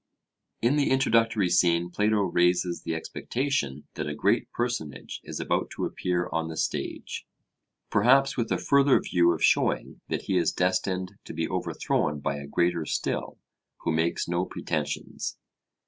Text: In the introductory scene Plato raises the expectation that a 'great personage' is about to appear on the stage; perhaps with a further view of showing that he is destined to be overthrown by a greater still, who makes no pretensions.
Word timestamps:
In 0.63 0.77
the 0.77 0.89
introductory 0.89 1.47
scene 1.51 1.91
Plato 1.91 2.21
raises 2.21 2.81
the 2.81 2.95
expectation 2.95 3.83
that 3.93 4.09
a 4.09 4.15
'great 4.15 4.51
personage' 4.51 5.21
is 5.23 5.39
about 5.39 5.69
to 5.75 5.85
appear 5.85 6.27
on 6.31 6.47
the 6.47 6.57
stage; 6.57 7.27
perhaps 7.91 8.35
with 8.35 8.51
a 8.51 8.57
further 8.57 8.99
view 8.99 9.31
of 9.31 9.43
showing 9.43 10.01
that 10.07 10.23
he 10.23 10.37
is 10.37 10.53
destined 10.53 11.11
to 11.25 11.33
be 11.35 11.47
overthrown 11.47 12.19
by 12.19 12.37
a 12.37 12.47
greater 12.47 12.83
still, 12.83 13.37
who 13.83 13.91
makes 13.91 14.27
no 14.27 14.43
pretensions. 14.43 15.37